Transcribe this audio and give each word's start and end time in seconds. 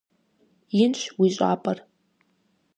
Инщ 0.83 1.01
уи 1.19 1.29
щӀапӀэр. 1.35 1.77